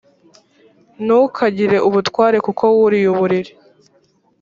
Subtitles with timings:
[1.03, 3.51] ntukagire ubutware kuko wuriye uburiri